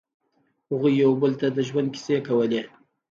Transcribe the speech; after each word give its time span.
هغوی 0.69 0.93
یو 1.03 1.11
بل 1.21 1.31
ته 1.41 1.47
د 1.55 1.57
ژوند 1.67 1.87
کیسې 1.95 2.17
کولې. 2.27 2.61